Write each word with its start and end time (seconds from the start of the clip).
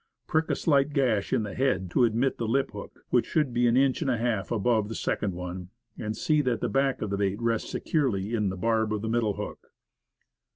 Prick 0.25 0.49
a 0.49 0.55
slight 0.55 0.93
gash 0.93 1.31
in 1.31 1.43
the 1.43 1.53
head 1.53 1.91
to 1.91 2.05
admit 2.05 2.39
the 2.39 2.47
lip 2.47 2.71
hook, 2.71 3.05
which 3.11 3.27
should 3.27 3.53
be 3.53 3.67
an 3.67 3.77
inch 3.77 4.01
and 4.01 4.09
a 4.09 4.17
half 4.17 4.49
above 4.51 4.89
the 4.89 4.95
second 4.95 5.33
one, 5.35 5.69
and 5.95 6.17
see 6.17 6.41
that 6.41 6.59
the 6.59 6.71
fork 6.71 7.03
of 7.03 7.11
the 7.11 7.17
bait 7.17 7.39
rests 7.39 7.69
securely 7.69 8.33
in 8.33 8.49
the 8.49 8.57
barb 8.57 8.91
of 8.93 9.03
the 9.03 9.09
middle 9.09 9.33
hook. 9.35 9.67